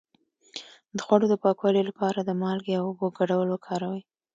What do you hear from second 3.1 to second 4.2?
ګډول وکاروئ